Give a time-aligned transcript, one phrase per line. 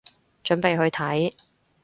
[0.43, 1.31] 準備去睇